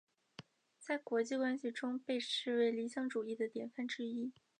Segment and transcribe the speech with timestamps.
[0.79, 4.33] 在国际关系中被视为理想主义的典范之一。